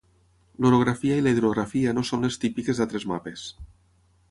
[0.63, 3.47] L'orografia i la hidrografia no són les típiques d'altres mapes.